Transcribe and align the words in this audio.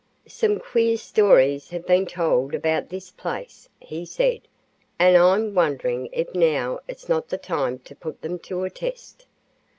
"Some 0.25 0.59
queer 0.59 0.97
stories 0.97 1.69
have 1.69 1.85
been 1.85 2.07
told 2.07 2.55
about 2.55 2.89
this 2.89 3.11
place," 3.11 3.69
he 3.79 4.03
said; 4.03 4.41
"and 4.97 5.15
I'm 5.15 5.53
wondering 5.53 6.09
if 6.11 6.33
now 6.33 6.79
is 6.87 7.07
not 7.07 7.29
the 7.29 7.37
time 7.37 7.77
to 7.85 7.95
put 7.95 8.23
them 8.23 8.39
to 8.39 8.63
a 8.63 8.71
test. 8.71 9.27